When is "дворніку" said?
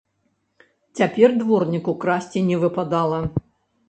1.41-1.91